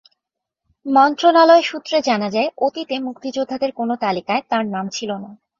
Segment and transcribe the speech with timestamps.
[0.85, 5.29] মন্ত্রণালয় সূত্রে জানা যায়, অতীতে মুক্তিযোদ্ধাদের কোনো তালিকায় তাঁর নাম ছিল না।